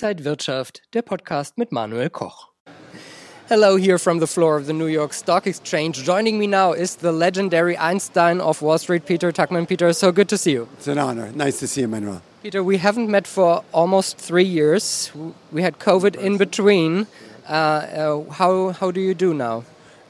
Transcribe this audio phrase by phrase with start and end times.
[0.00, 2.50] Inside Wirtschaft, der Podcast mit Manuel Koch.
[3.48, 6.04] Hello, here from the floor of the New York Stock Exchange.
[6.04, 9.66] Joining me now is the legendary Einstein of Wall Street, Peter Tuchman.
[9.66, 10.68] Peter, so good to see you.
[10.74, 11.32] It's an honor.
[11.34, 12.22] Nice to see you, Manuel.
[12.44, 15.10] Peter, we haven't met for almost three years.
[15.50, 17.08] We had COVID in between.
[17.48, 19.64] Uh, uh, how, how do you do now?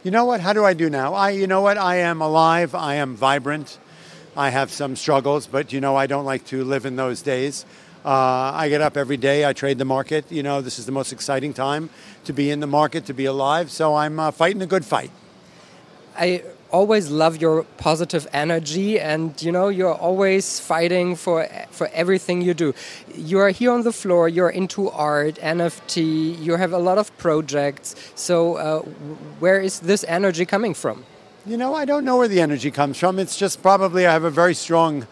[0.04, 0.42] You know what?
[0.42, 1.14] How do I do now?
[1.14, 1.78] I, you know what?
[1.78, 2.74] I am alive.
[2.74, 3.78] I am vibrant.
[4.36, 7.64] I have some struggles, but you know, I don't like to live in those days.
[8.08, 9.44] Uh, I get up every day.
[9.44, 10.32] I trade the market.
[10.32, 11.90] You know, this is the most exciting time
[12.24, 13.70] to be in the market, to be alive.
[13.70, 15.10] So I'm uh, fighting a good fight.
[16.16, 22.40] I always love your positive energy, and you know you're always fighting for for everything
[22.40, 22.72] you do.
[23.14, 24.26] You are here on the floor.
[24.26, 26.42] You're into art, NFT.
[26.42, 27.94] You have a lot of projects.
[28.14, 28.80] So uh,
[29.38, 31.04] where is this energy coming from?
[31.44, 33.18] You know, I don't know where the energy comes from.
[33.18, 35.06] It's just probably I have a very strong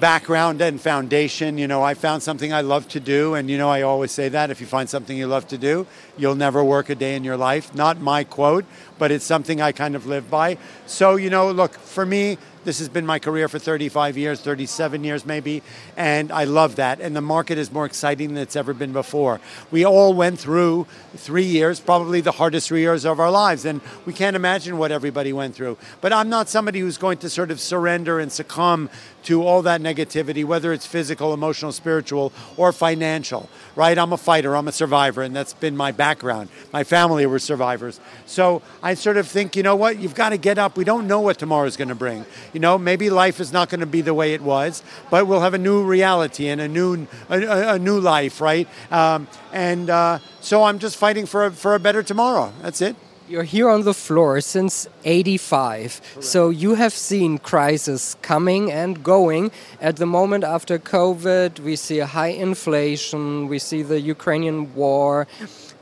[0.00, 1.58] background and foundation.
[1.58, 4.28] You know, I found something I love to do, and you know, I always say
[4.28, 7.24] that if you find something you love to do, you'll never work a day in
[7.24, 7.74] your life.
[7.74, 8.64] Not my quote,
[8.98, 10.58] but it's something I kind of live by.
[10.86, 15.04] So, you know, look, for me, this has been my career for 35 years, 37
[15.04, 15.62] years maybe,
[15.96, 17.00] and I love that.
[17.00, 19.40] And the market is more exciting than it's ever been before.
[19.70, 23.80] We all went through three years, probably the hardest three years of our lives, and
[24.06, 25.76] we can't imagine what everybody went through.
[26.00, 28.90] But I'm not somebody who's going to sort of surrender and succumb
[29.24, 33.96] to all that negativity, whether it's physical, emotional, spiritual, or financial, right?
[33.96, 36.48] I'm a fighter, I'm a survivor, and that's been my background.
[36.72, 38.00] My family were survivors.
[38.26, 40.76] So I sort of think, you know what, you've got to get up.
[40.76, 42.24] We don't know what tomorrow is going to bring.
[42.52, 45.40] You know, maybe life is not going to be the way it was, but we'll
[45.40, 48.68] have a new reality and a new, a, a new life, right?
[48.90, 52.52] Um, and uh, so I'm just fighting for a, for a better tomorrow.
[52.62, 52.96] That's it.
[53.28, 56.02] You're here on the floor since 85.
[56.02, 56.24] Correct.
[56.24, 59.52] So you have seen crisis coming and going.
[59.80, 65.26] At the moment after COVID, we see a high inflation, we see the Ukrainian war.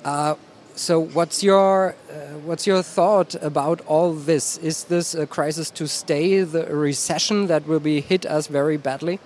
[0.05, 0.37] Uh,
[0.81, 2.15] so what's your uh,
[2.47, 4.57] what's your thought about all this?
[4.57, 9.21] Is this a crisis to stay, the recession that will be hit us very badly?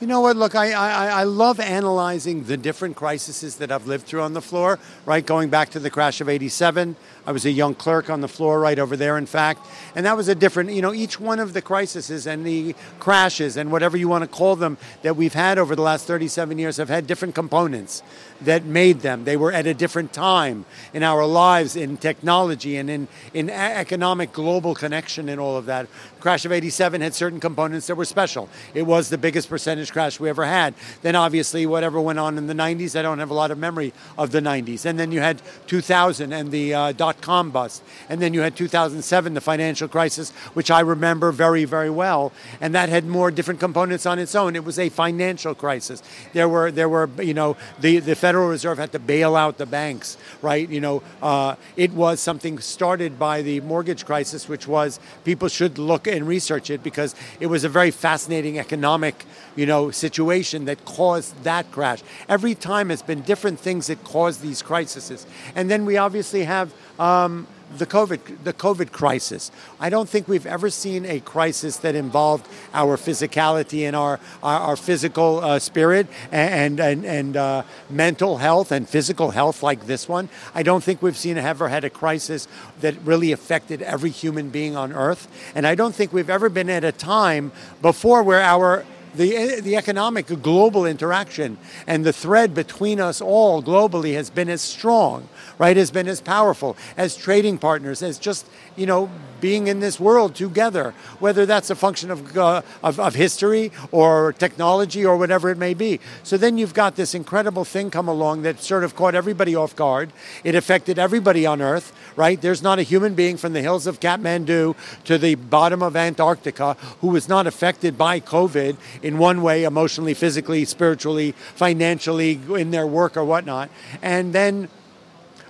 [0.00, 0.36] You know what?
[0.36, 4.40] Look, I, I, I love analyzing the different crises that I've lived through on the
[4.40, 5.26] floor, right?
[5.26, 6.94] Going back to the crash of 87.
[7.26, 9.66] I was a young clerk on the floor right over there, in fact.
[9.94, 13.56] And that was a different, you know, each one of the crises and the crashes
[13.56, 16.78] and whatever you want to call them that we've had over the last 37 years
[16.78, 18.02] have had different components
[18.40, 19.24] that made them.
[19.24, 20.64] They were at a different time
[20.94, 25.86] in our lives, in technology and in, in economic global connection and all of that.
[26.20, 28.48] Crash of 87 had certain components that were special.
[28.72, 30.74] It was the biggest percentage crash we ever had.
[31.02, 33.92] Then obviously whatever went on in the 90s, I don't have a lot of memory
[34.16, 34.84] of the 90s.
[34.84, 37.82] And then you had 2000 and the uh, dot-com bust.
[38.08, 42.32] And then you had 2007, the financial crisis, which I remember very, very well.
[42.60, 44.56] And that had more different components on its own.
[44.56, 46.02] It was a financial crisis.
[46.32, 49.66] There were, there were you know, the, the Federal Reserve had to bail out the
[49.66, 50.68] banks, right?
[50.68, 55.78] You know, uh, it was something started by the mortgage crisis, which was people should
[55.78, 59.24] look and research it because it was a very fascinating economic,
[59.56, 62.02] you know, situation that caused that crash.
[62.28, 66.72] Every time it's been different things that cause these crises, and then we obviously have.
[66.98, 67.46] Um,
[67.76, 69.50] the COVID, the COVID crisis.
[69.78, 74.60] I don't think we've ever seen a crisis that involved our physicality and our, our,
[74.60, 80.08] our physical uh, spirit and, and, and uh, mental health and physical health like this
[80.08, 80.28] one.
[80.54, 82.48] I don't think we've seen ever had a crisis
[82.80, 85.28] that really affected every human being on earth.
[85.54, 87.52] And I don't think we've ever been at a time
[87.82, 88.84] before where our
[89.14, 94.60] the, the economic global interaction and the thread between us all globally has been as
[94.60, 98.46] strong, right, has been as powerful as trading partners, as just,
[98.76, 99.10] you know,
[99.40, 104.32] being in this world together, whether that's a function of, uh, of, of, history or
[104.34, 106.00] technology or whatever it may be.
[106.22, 109.74] So then you've got this incredible thing come along that sort of caught everybody off
[109.76, 110.12] guard.
[110.44, 112.40] It affected everybody on Earth, right?
[112.40, 116.76] There's not a human being from the hills of Kathmandu to the bottom of Antarctica
[117.00, 122.86] who was not affected by COVID in one way, emotionally, physically, spiritually, financially, in their
[122.86, 123.70] work or whatnot.
[124.02, 124.68] And then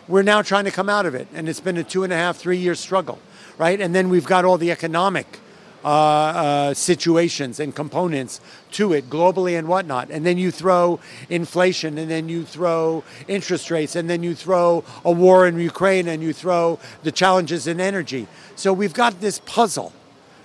[0.06, 1.28] we're now trying to come out of it.
[1.34, 3.19] And it's been a two and a half, three year struggle
[3.58, 3.81] right?
[3.81, 5.40] And then we've got all the economic
[5.84, 8.40] uh, uh, situations and components
[8.72, 10.11] to it globally and whatnot.
[10.11, 14.84] And then you throw inflation, and then you throw interest rates, and then you throw
[15.05, 18.26] a war in Ukraine, and you throw the challenges in energy.
[18.56, 19.93] So we've got this puzzle,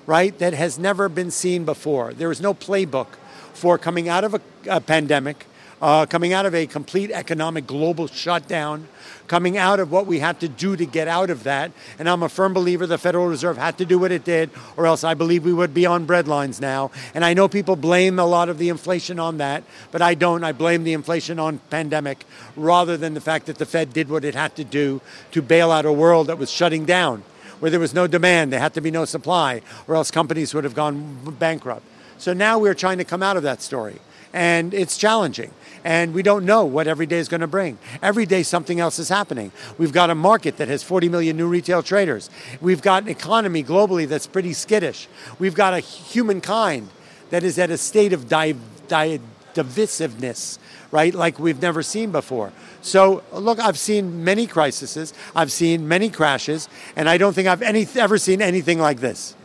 [0.05, 2.13] right, that has never been seen before.
[2.13, 3.07] There is no playbook
[3.53, 5.45] for coming out of a, a pandemic
[5.83, 8.88] uh, coming out of a complete economic global shutdown,
[9.27, 11.73] coming out of what we had to do to get out of that.
[12.00, 14.88] And I'm a firm believer the Federal Reserve had to do what it did, or
[14.88, 16.91] else I believe we would be on breadlines now.
[17.13, 20.45] And I know people blame a lot of the inflation on that, but I don't.
[20.45, 22.23] I blame the inflation on pandemic
[22.55, 25.01] rather than the fact that the Fed did what it had to do
[25.33, 27.23] to bail out a world that was shutting down.
[27.63, 30.65] Where there was no demand, there had to be no supply, or else companies would
[30.65, 31.86] have gone bankrupt.
[32.18, 34.01] So now we're trying to come out of that story.
[34.33, 35.50] And it's challenging
[35.86, 37.77] and we don't know what every day is going to bring.
[38.01, 39.54] Every day something else is happening.
[39.77, 42.30] We've got a market that has 40 million new retail traders.
[42.60, 45.07] We've got an economy globally that's pretty skittish.
[45.39, 46.89] We've got a humankind
[47.30, 48.56] that is at a state of di-
[48.89, 49.21] di-
[49.54, 50.57] divisiveness,
[50.92, 52.51] right, like we've never seen before.
[52.83, 57.62] So, look, I've seen many crises, I've seen many crashes, and I don't think I've
[57.62, 59.35] any, ever seen anything like this.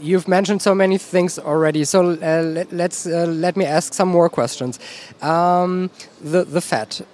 [0.00, 4.08] You've mentioned so many things already, so uh, let, let's uh, let me ask some
[4.08, 4.78] more questions.
[5.22, 5.90] Um,
[6.22, 7.04] the the Fed,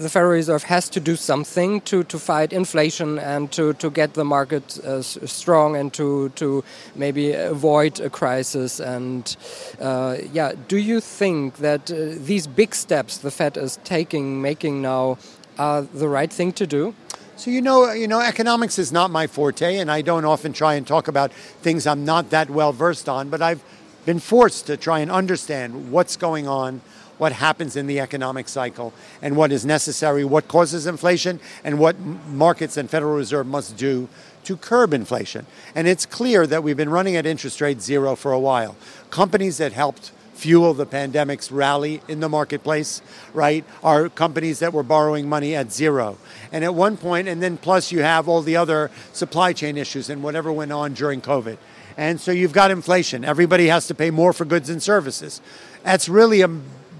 [0.00, 4.14] the Federal Reserve has to do something to, to fight inflation and to, to get
[4.14, 6.64] the market uh, strong and to to
[6.94, 8.80] maybe avoid a crisis.
[8.80, 9.36] And
[9.80, 14.80] uh, yeah, do you think that uh, these big steps the Fed is taking, making
[14.80, 15.18] now,
[15.58, 16.94] are the right thing to do?
[17.36, 20.74] So you know, you know, economics is not my forte, and I don't often try
[20.74, 21.32] and talk about
[21.62, 23.30] things I'm not that well versed on.
[23.30, 23.62] But I've
[24.10, 26.80] been forced to try and understand what's going on,
[27.18, 28.92] what happens in the economic cycle,
[29.22, 31.96] and what is necessary, what causes inflation, and what
[32.26, 34.08] markets and Federal Reserve must do
[34.42, 35.46] to curb inflation.
[35.76, 38.74] And it's clear that we've been running at interest rate zero for a while.
[39.10, 43.02] Companies that helped fuel the pandemic's rally in the marketplace,
[43.32, 46.18] right, are companies that were borrowing money at zero.
[46.50, 50.10] And at one point, and then plus you have all the other supply chain issues
[50.10, 51.58] and whatever went on during COVID.
[52.00, 53.26] And so you've got inflation.
[53.26, 55.42] Everybody has to pay more for goods and services.
[55.82, 56.48] That's really a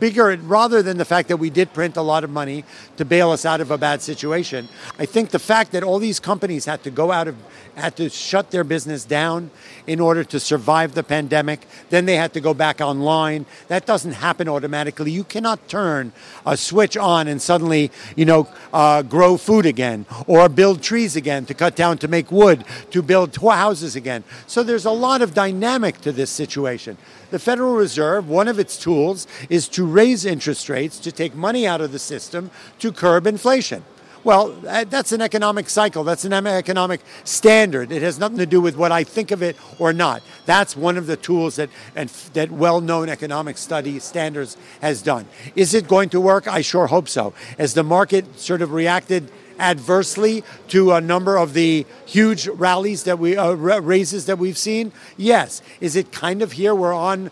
[0.01, 2.65] bigger, rather than the fact that we did print a lot of money
[2.97, 4.69] to bail us out of a bad situation,
[4.99, 7.37] I think the fact that all these companies had to go out of,
[7.77, 9.51] had to shut their business down
[9.87, 13.47] in order to survive the pandemic, then they had to go back online.
[13.69, 15.13] That doesn't happen automatically.
[15.13, 16.13] You cannot turn
[16.47, 21.47] a switch on and suddenly, you know, uh, grow food again or build trees again
[21.47, 24.25] to cut down to make wood, to build houses again.
[24.47, 26.97] So there's a lot of dynamic to this situation.
[27.31, 31.67] The Federal Reserve, one of its tools is to raise interest rates to take money
[31.67, 33.85] out of the system to curb inflation.
[34.23, 36.05] Well, that's an economic cycle.
[36.05, 37.91] That's an economic standard.
[37.91, 40.23] It has nothing to do with what I think of it or not.
[40.45, 45.27] That's one of the tools that and that well-known economic study standards has done.
[45.57, 46.47] Is it going to work?
[46.47, 47.33] I sure hope so.
[47.59, 53.19] As the market sort of reacted adversely to a number of the huge rallies that
[53.19, 54.93] we uh, raises that we've seen?
[55.17, 55.63] Yes.
[55.81, 56.75] Is it kind of here?
[56.75, 57.31] We're on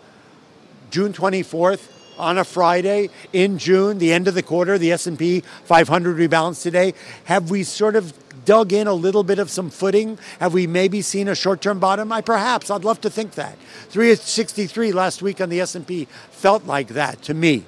[0.89, 6.17] June 24th on a Friday in June, the end of the quarter, the S&P 500
[6.17, 6.93] rebalanced today.
[7.25, 8.13] Have we sort of
[8.45, 10.19] dug in a little bit of some footing?
[10.39, 12.11] Have we maybe seen a short-term bottom?
[12.11, 12.69] I perhaps.
[12.69, 13.57] I'd love to think that.
[13.89, 17.63] 363 last week on the S&P felt like that to me.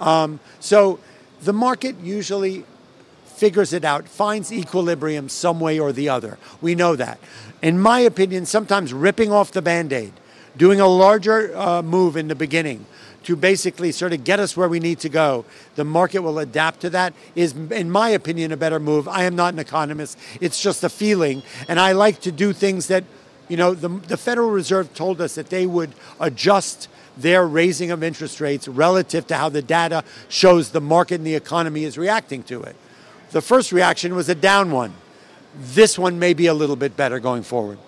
[0.00, 0.98] Um, so
[1.42, 2.64] the market usually
[3.26, 6.38] figures it out, finds equilibrium some way or the other.
[6.60, 7.18] We know that.
[7.60, 10.12] In my opinion, sometimes ripping off the band aid,
[10.56, 12.86] doing a larger uh, move in the beginning
[13.24, 16.80] to basically sort of get us where we need to go, the market will adapt
[16.80, 19.08] to that, is, in my opinion, a better move.
[19.08, 21.42] I am not an economist, it's just a feeling.
[21.68, 23.04] And I like to do things that,
[23.48, 28.02] you know, the, the Federal Reserve told us that they would adjust their raising of
[28.02, 32.42] interest rates relative to how the data shows the market and the economy is reacting
[32.44, 32.74] to it.
[33.32, 34.92] The first reaction was a down one.
[35.54, 37.78] This one may be a little bit better going forward.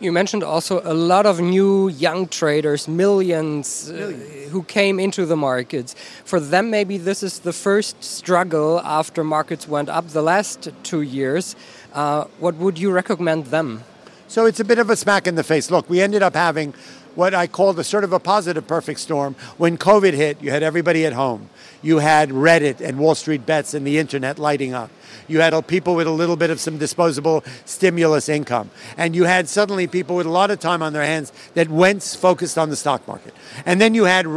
[0.00, 4.12] You mentioned also a lot of new young traders, millions, uh,
[4.50, 5.94] who came into the markets.
[6.24, 11.02] For them, maybe this is the first struggle after markets went up the last two
[11.02, 11.54] years.
[11.92, 13.84] Uh, what would you recommend them?
[14.26, 15.70] So it's a bit of a smack in the face.
[15.70, 16.72] Look, we ended up having
[17.14, 19.34] what I called a sort of a positive perfect storm.
[19.58, 21.50] When COVID hit, you had everybody at home.
[21.82, 24.90] You had Reddit and Wall Street bets and the internet lighting up.
[25.28, 28.70] You had people with a little bit of some disposable stimulus income.
[28.96, 32.02] And you had suddenly people with a lot of time on their hands that went
[32.02, 33.34] focused on the stock market.
[33.64, 34.30] And then you had uh,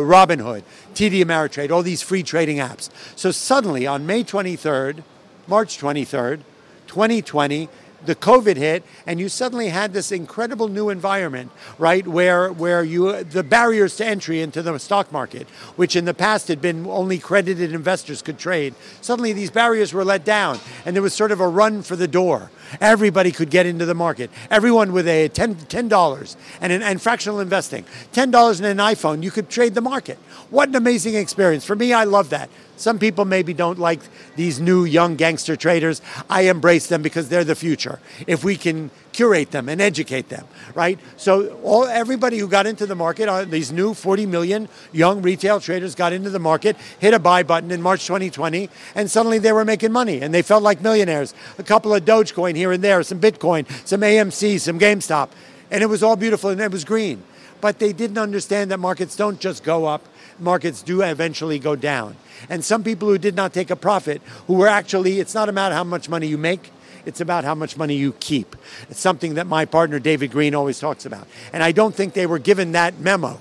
[0.00, 0.62] Robinhood,
[0.94, 2.90] TD Ameritrade, all these free trading apps.
[3.14, 5.02] So suddenly on May 23rd,
[5.46, 6.40] March 23rd,
[6.86, 7.68] 2020,
[8.04, 12.06] the COVID hit, and you suddenly had this incredible new environment, right?
[12.06, 16.48] Where where you the barriers to entry into the stock market, which in the past
[16.48, 21.02] had been only credited investors could trade, suddenly these barriers were let down, and there
[21.02, 22.50] was sort of a run for the door.
[22.80, 24.30] Everybody could get into the market.
[24.50, 29.48] Everyone with a $10, dollars and, and fractional investing, $10 and an iPhone, you could
[29.48, 30.18] trade the market.
[30.50, 31.64] What an amazing experience.
[31.64, 32.50] For me, I love that.
[32.76, 34.00] Some people maybe don't like
[34.36, 36.02] these new young gangster traders.
[36.28, 37.98] I embrace them because they're the future.
[38.26, 40.98] If we can curate them and educate them, right?
[41.16, 45.58] So all everybody who got into the market, uh, these new 40 million young retail
[45.58, 49.52] traders got into the market, hit a buy button in March 2020, and suddenly they
[49.52, 51.32] were making money and they felt like millionaires.
[51.58, 55.30] A couple of Dogecoin here and there, some Bitcoin, some AMC, some GameStop,
[55.70, 57.22] and it was all beautiful and it was green.
[57.62, 60.06] But they didn't understand that markets don't just go up
[60.38, 62.16] markets do eventually go down.
[62.48, 65.72] And some people who did not take a profit, who were actually, it's not about
[65.72, 66.70] how much money you make,
[67.04, 68.56] it's about how much money you keep.
[68.90, 71.26] It's something that my partner David Green always talks about.
[71.52, 73.40] And I don't think they were given that memo.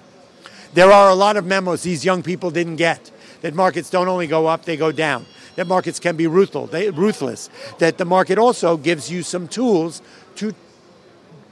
[0.74, 3.12] There are a lot of memos these young people didn't get
[3.42, 5.26] that markets don't only go up, they go down.
[5.56, 7.50] That markets can be ruthless.
[7.80, 10.02] That the market also gives you some tools
[10.36, 10.54] to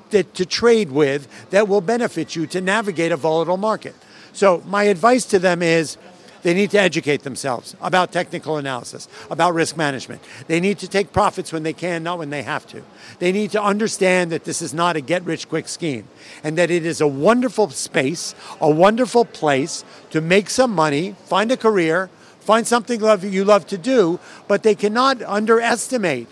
[0.09, 3.95] that, to trade with that will benefit you to navigate a volatile market.
[4.33, 5.97] So my advice to them is
[6.43, 10.21] they need to educate themselves about technical analysis, about risk management.
[10.47, 12.83] They need to take profits when they can, not when they have to.
[13.19, 16.07] They need to understand that this is not a get rich quick scheme
[16.43, 21.49] and that it is a wonderful space, a wonderful place to make some money, find
[21.49, 22.09] a career,
[22.41, 26.27] find something you love to do, but they cannot underestimate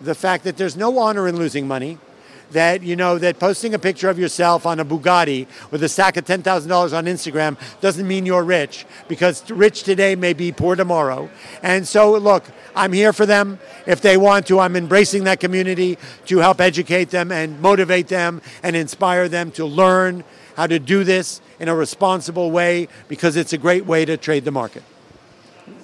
[0.00, 1.98] the fact that there's no honor in losing money
[2.52, 6.16] that you know that posting a picture of yourself on a Bugatti with a stack
[6.16, 10.52] of ten thousand dollars on Instagram doesn't mean you're rich because rich today may be
[10.52, 11.28] poor tomorrow.
[11.62, 12.44] And so, look,
[12.76, 14.60] I'm here for them if they want to.
[14.60, 19.64] I'm embracing that community to help educate them and motivate them and inspire them to
[19.64, 20.24] learn
[20.56, 24.44] how to do this in a responsible way because it's a great way to trade
[24.44, 24.82] the market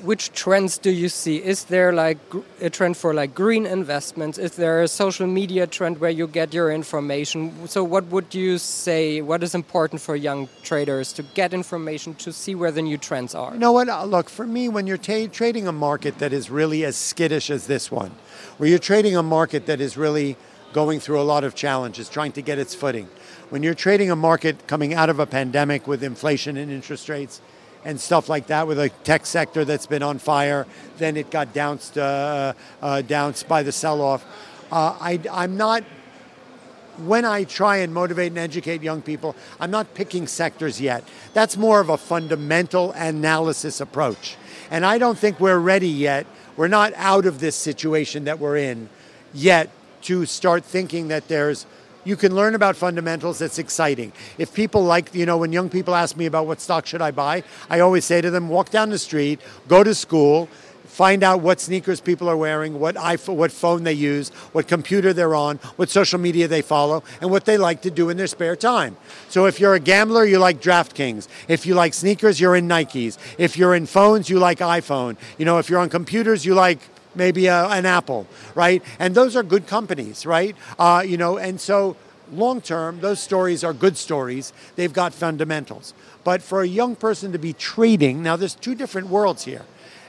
[0.02, 1.36] which trends do you see?
[1.36, 2.18] Is there like
[2.60, 4.38] a trend for like green investments?
[4.38, 7.68] Is there a social media trend where you get your information?
[7.68, 9.20] So what would you say?
[9.20, 13.34] What is important for young traders to get information to see where the new trends
[13.34, 13.52] are?
[13.52, 13.88] You know what?
[13.88, 17.66] Uh, look, for me, when you're trading a market that is really as skittish as
[17.66, 18.12] this one,
[18.58, 20.36] where you're trading a market that is really
[20.72, 23.08] going through a lot of challenges, trying to get its footing.
[23.50, 27.40] When you're trading a market coming out of a pandemic with inflation and interest rates,
[27.84, 30.66] and stuff like that with a tech sector that's been on fire.
[30.98, 34.24] Then it got dounced, uh, uh, by the sell-off.
[34.70, 35.84] Uh, I, I'm not.
[36.98, 41.02] When I try and motivate and educate young people, I'm not picking sectors yet.
[41.32, 44.36] That's more of a fundamental analysis approach.
[44.70, 46.26] And I don't think we're ready yet.
[46.56, 48.90] We're not out of this situation that we're in
[49.32, 49.70] yet
[50.02, 51.64] to start thinking that there's
[52.04, 53.40] you can learn about fundamentals.
[53.40, 54.12] It's exciting.
[54.38, 57.10] If people like, you know, when young people ask me about what stock should I
[57.10, 60.48] buy, I always say to them, walk down the street, go to school,
[60.90, 65.12] find out what sneakers people are wearing, what iPhone, what phone they use, what computer
[65.12, 68.26] they're on, what social media they follow, and what they like to do in their
[68.26, 68.96] spare time.
[69.28, 71.28] So if you're a gambler, you like DraftKings.
[71.48, 73.18] If you like sneakers, you're in Nikes.
[73.38, 75.16] If you're in phones, you like iPhone.
[75.38, 76.80] You know, if you're on computers, you like
[77.14, 78.82] maybe a, an Apple, right?
[78.98, 80.56] And those are good companies, right?
[80.78, 81.96] Uh, you know, and so
[82.32, 84.52] long term, those stories are good stories.
[84.76, 85.94] They've got fundamentals.
[86.24, 89.64] But for a young person to be trading, now there's two different worlds here.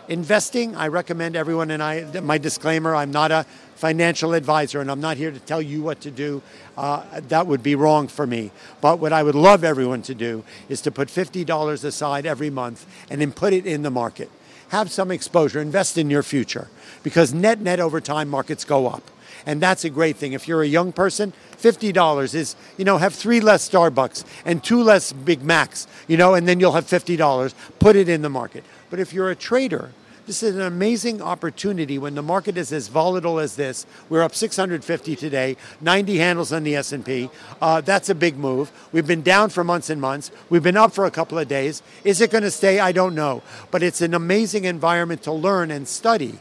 [0.08, 3.46] Investing, I recommend everyone, and I, my disclaimer, I'm not a
[3.82, 6.44] financial advisor and I'm not here to tell you what to do.
[6.78, 8.52] Uh, that would be wrong for me.
[8.80, 12.86] But what I would love everyone to do is to put $50 aside every month
[13.10, 14.30] and then put it in the market
[14.72, 16.70] have some exposure, invest in your future
[17.04, 19.04] because net net over time markets go up.
[19.46, 20.32] And that's a great thing.
[20.32, 24.82] If you're a young person, $50 is, you know, have three less Starbucks and two
[24.82, 27.54] less Big Macs, you know, and then you'll have $50.
[27.80, 28.64] Put it in the market.
[28.90, 29.92] But if you're a trader,
[30.32, 33.86] this is an amazing opportunity when the market is as volatile as this.
[34.08, 37.30] We're up 650 today, 90 handles on the S&P.
[37.62, 38.72] Uh, that's a big move.
[38.94, 40.32] We've been down for months and months.
[40.50, 41.84] We've been up for a couple of days.
[42.06, 42.80] Is it going to stay?
[42.80, 43.44] I don't know.
[43.72, 46.40] But it's an amazing environment to learn and study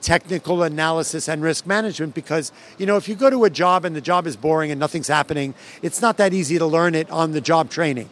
[0.00, 3.96] technical analysis and risk management because you know if you go to a job and
[3.96, 7.32] the job is boring and nothing's happening it's not that easy to learn it on
[7.32, 8.06] the job training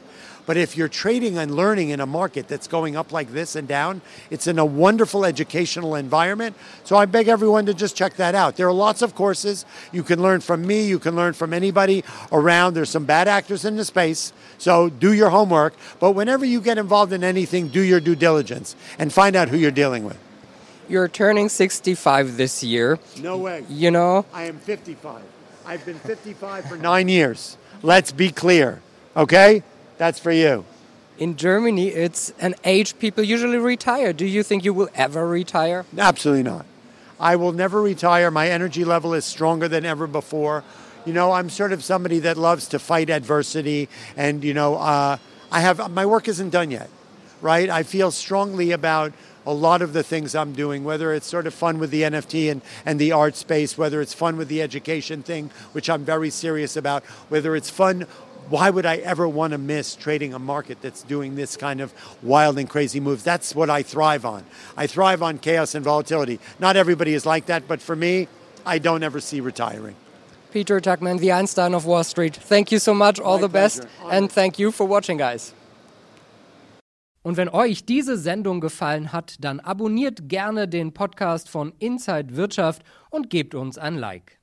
[0.46, 3.68] but if you're trading and learning in a market that's going up like this and
[3.68, 6.56] down, it's in a wonderful educational environment.
[6.84, 8.56] So I beg everyone to just check that out.
[8.56, 9.64] There are lots of courses.
[9.92, 12.74] You can learn from me, you can learn from anybody around.
[12.74, 14.32] There's some bad actors in the space.
[14.58, 15.74] So do your homework.
[16.00, 19.56] But whenever you get involved in anything, do your due diligence and find out who
[19.56, 20.18] you're dealing with.
[20.88, 22.98] You're turning 65 this year.
[23.20, 23.64] No way.
[23.68, 25.22] You know, I am 55.
[25.64, 27.56] I've been 55 for nine years.
[27.82, 28.82] Let's be clear,
[29.16, 29.62] okay?
[30.02, 30.64] That's for you.
[31.16, 34.12] in Germany, it's an age people usually retire.
[34.12, 35.86] Do you think you will ever retire?
[35.96, 36.66] Absolutely not.
[37.20, 38.28] I will never retire.
[38.32, 40.64] My energy level is stronger than ever before.
[41.06, 45.18] You know, I'm sort of somebody that loves to fight adversity, and you know, uh,
[45.52, 46.90] I have my work isn't done yet,
[47.40, 47.70] right?
[47.70, 49.12] I feel strongly about
[49.46, 52.50] a lot of the things I'm doing, whether it's sort of fun with the NFT
[52.50, 56.30] and, and the art space, whether it's fun with the education thing, which I'm very
[56.30, 58.06] serious about, whether it's fun
[58.52, 61.94] why would I ever want to miss trading a market that's doing this kind of
[62.22, 63.24] wild and crazy moves?
[63.24, 64.44] That's what I thrive on.
[64.76, 66.38] I thrive on chaos and volatility.
[66.58, 68.28] Not everybody is like that, but for me,
[68.66, 69.96] I don't ever see retiring.
[70.52, 72.36] Peter Tuchman, the Einstein of Wall Street.
[72.36, 73.18] Thank you so much.
[73.18, 73.80] All My the best.
[73.86, 74.12] pleasure.
[74.12, 75.54] And thank you for watching, guys.
[77.22, 82.82] Und wenn euch diese Sendung gefallen hat, dann abonniert gerne den Podcast von Inside Wirtschaft
[83.08, 84.41] und gebt uns ein Like.